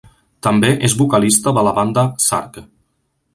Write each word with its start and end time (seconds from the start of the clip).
També 0.45 0.71
és 0.87 0.95
vocalista 1.01 1.53
de 1.59 1.67
la 1.69 1.75
banda 1.81 2.07
Sarke. 2.29 2.65